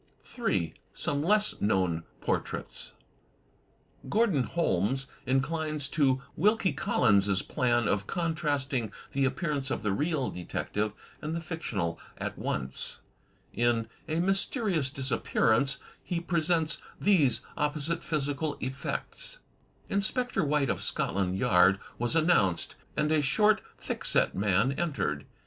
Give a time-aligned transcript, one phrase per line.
[0.95, 2.93] Some Less Known Portraits
[4.09, 10.31] Gordon Holmes inclines to Wilkie Collins' plan of con trasting the appearance of the real
[10.31, 13.01] detective and the fictional at once.
[13.53, 19.37] In "A Mysterious Disappearance" he presents these opposite physical effects:
[19.87, 25.27] Inspector White, of Scotland Yard, was annoimced, and a short, thick set man entered.